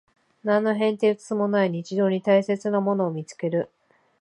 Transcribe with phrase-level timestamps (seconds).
[0.43, 3.69] 何の変哲もない日常に大切なものを見つける